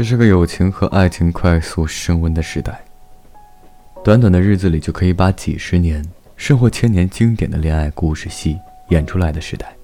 [0.00, 2.82] 这是个友情和爱情快速升温的时代。
[4.02, 6.02] 短短的日子里，就可以把几十年
[6.38, 8.58] 甚或千年经典的恋爱故事戏
[8.88, 9.76] 演出来的时代。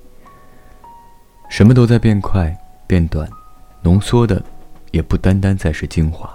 [1.51, 2.57] 什么都在变快、
[2.87, 3.29] 变短，
[3.83, 4.43] 浓缩的
[4.91, 6.35] 也不单单再是精华，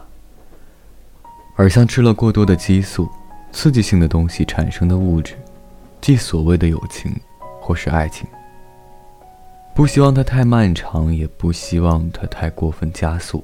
[1.55, 3.09] 而像吃了过多的激素、
[3.52, 5.34] 刺激性的东西产生的物质，
[6.00, 7.11] 即所谓的友情
[7.59, 8.27] 或是爱情。
[9.73, 13.43] 不希望它太漫长，也不希望它太过分加速，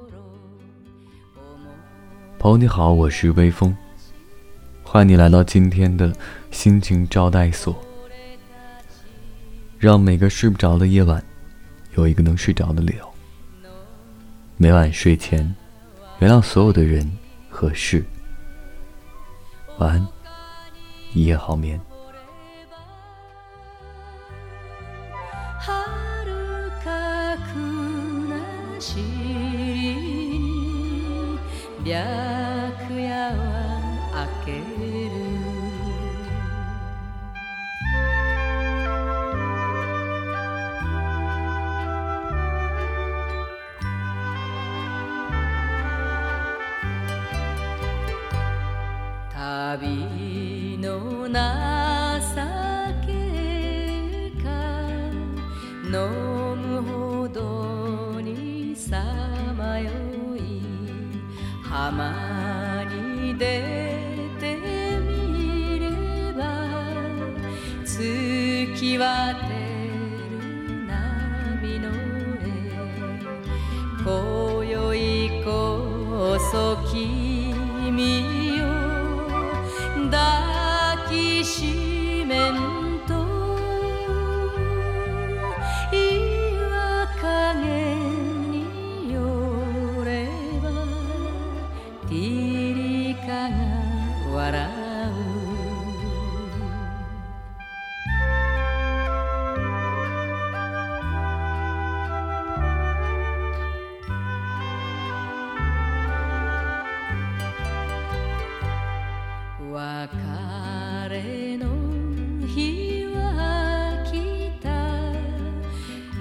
[2.41, 3.77] 朋友你好，我是微风，
[4.81, 6.11] 欢迎你来到今天的
[6.49, 7.79] 心情招待所。
[9.77, 11.23] 让每个睡不着的夜晚，
[11.93, 13.07] 有一个能睡着的理由。
[14.57, 15.55] 每晚睡前，
[16.17, 17.07] 原谅所有的人
[17.47, 18.03] 和事。
[19.77, 20.07] 晚安，
[21.13, 21.79] 一夜好眠。
[31.83, 33.41] 白夜は
[34.13, 34.61] 明ける。
[49.33, 51.33] 旅の情
[53.07, 53.09] け
[54.43, 54.45] か
[55.85, 55.89] 飲
[56.55, 59.20] むほどにさ
[61.71, 63.45] 浜に出
[64.41, 64.57] て
[65.07, 66.43] みれば
[67.85, 69.47] 月は照
[69.87, 71.87] る波の
[72.35, 72.43] 上
[74.03, 75.47] 今宵こ
[76.51, 76.53] そ
[76.91, 78.63] 君を
[80.11, 81.80] 抱きしめ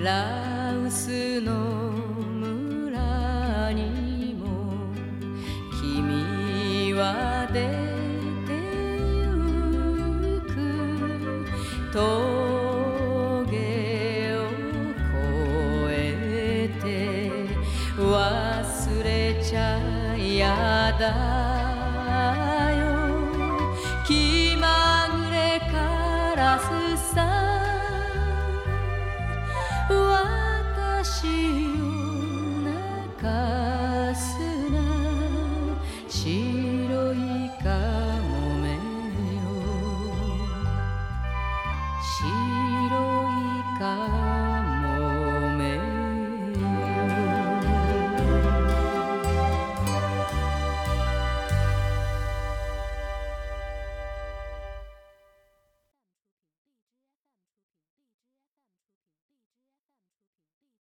[0.02, 1.52] ラウスの
[2.32, 4.94] 村にも
[5.78, 7.68] 君は出
[8.46, 8.52] て
[10.24, 10.48] ゆく。
[11.92, 13.52] 峠
[14.36, 14.48] を
[15.12, 16.88] 越えて
[17.98, 19.60] 忘れちゃ
[20.16, 21.49] やだ。
[31.20, 31.59] 去。